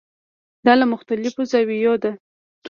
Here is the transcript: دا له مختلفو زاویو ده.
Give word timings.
دا 0.65 0.73
له 0.79 0.85
مختلفو 0.93 1.41
زاویو 1.51 1.93
ده. 2.03 2.11